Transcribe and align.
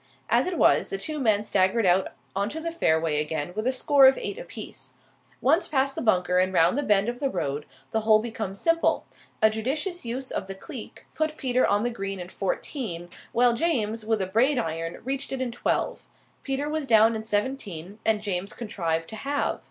As 0.29 0.47
it 0.47 0.57
was, 0.57 0.89
the 0.89 0.97
two 0.97 1.19
men 1.19 1.43
staggered 1.43 1.85
out 1.85 2.07
on 2.35 2.49
to 2.49 2.59
the 2.59 2.71
fairway 2.71 3.21
again 3.21 3.53
with 3.55 3.67
a 3.67 3.71
score 3.71 4.07
of 4.07 4.17
eight 4.17 4.39
apiece. 4.39 4.93
Once 5.41 5.67
past 5.67 5.93
the 5.93 6.01
bunker 6.01 6.39
and 6.39 6.51
round 6.51 6.75
the 6.75 6.81
bend 6.81 7.07
of 7.07 7.19
the 7.19 7.29
road, 7.29 7.67
the 7.91 7.99
hole 8.01 8.17
becomes 8.17 8.59
simple. 8.59 9.05
A 9.43 9.51
judicious 9.51 10.03
use 10.03 10.31
of 10.31 10.47
the 10.47 10.55
cleek 10.55 11.05
put 11.13 11.37
Peter 11.37 11.67
on 11.67 11.83
the 11.83 11.91
green 11.91 12.19
in 12.19 12.29
fourteen, 12.29 13.09
while 13.31 13.53
James, 13.53 14.03
with 14.03 14.23
a 14.23 14.25
Braid 14.25 14.57
iron, 14.57 14.99
reached 15.05 15.31
it 15.31 15.39
in 15.39 15.51
twelve. 15.51 16.07
Peter 16.41 16.67
was 16.67 16.87
down 16.87 17.13
in 17.15 17.23
seventeen, 17.23 17.99
and 18.03 18.23
James 18.23 18.53
contrived 18.53 19.07
to 19.09 19.17
halve. 19.17 19.59